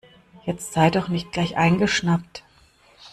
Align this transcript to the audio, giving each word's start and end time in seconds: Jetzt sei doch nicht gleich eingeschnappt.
Jetzt 0.47 0.73
sei 0.73 0.89
doch 0.89 1.09
nicht 1.09 1.31
gleich 1.31 1.57
eingeschnappt. 1.57 2.43